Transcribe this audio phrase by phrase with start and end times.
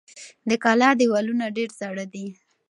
[0.49, 2.25] د کلا دېوالونه ډېر زاړه دي.